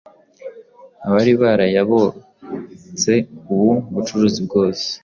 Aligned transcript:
Abari 1.07 1.33
barayobotse 1.41 3.13
ubu 3.53 3.71
bucuruzi 3.93 4.39
bwose, 4.47 4.87